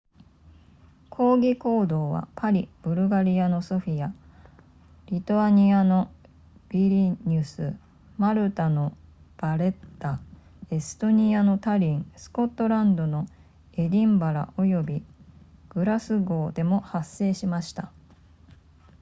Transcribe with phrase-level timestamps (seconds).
[1.11, 4.11] 抗議行動はパリブルガリアのソフィア
[5.11, 6.09] リトアニアの
[6.69, 7.75] ヴィリニュス
[8.17, 8.97] マルタの
[9.37, 10.19] ヴァレッタ
[10.71, 13.27] エストニアのタリンスコットランドの
[13.73, 15.03] エディンバラおよび
[15.69, 17.91] グラスゴーでも発生しました